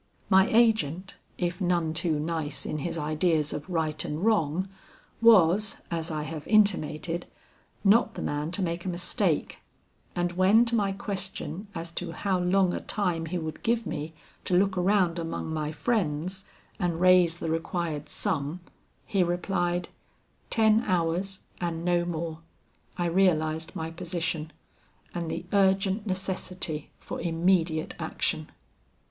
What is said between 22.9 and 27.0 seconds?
I realized my position, and the urgent necessity